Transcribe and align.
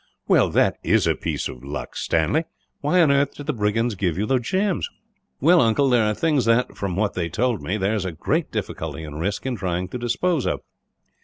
"Well, 0.27 0.49
that 0.49 0.77
is 0.81 1.05
a 1.05 1.13
piece 1.13 1.47
of 1.47 1.63
luck, 1.63 1.95
Stanley! 1.95 2.45
Why 2.79 3.03
on 3.03 3.11
earth 3.11 3.35
did 3.35 3.45
the 3.45 3.53
brigands 3.53 3.93
give 3.93 4.17
you 4.17 4.25
the 4.25 4.39
gems?" 4.39 4.89
"Well, 5.39 5.61
uncle, 5.61 5.89
they 5.91 5.99
are 5.99 6.15
things 6.15 6.45
that, 6.45 6.75
from 6.75 6.95
what 6.95 7.13
they 7.13 7.29
told 7.29 7.61
me, 7.61 7.77
there 7.77 7.93
is 7.93 8.07
great 8.19 8.51
difficulty 8.51 9.03
and 9.03 9.19
risk 9.19 9.45
in 9.45 9.55
trying 9.57 9.89
to 9.89 9.99
dispose 9.99 10.47
of. 10.47 10.61